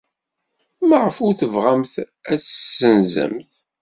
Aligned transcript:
Maɣef 0.87 1.15
ay 1.17 1.33
tebɣamt 1.39 1.93
ad 2.31 2.39
tt-tessenzemt? 2.39 3.51